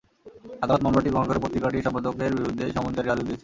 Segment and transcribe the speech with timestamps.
[0.63, 3.39] আদালত মামলাটি গ্রহণ করে পত্রিকাটির সম্পাদকের বিরুদ্ধে সমন জারির আদেশ দিয়েছেন।